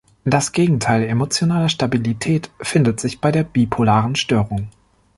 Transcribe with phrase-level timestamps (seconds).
[0.25, 4.69] Das Gegenteil emotionaler Stabilität findet sich bei der bipolaren Störung.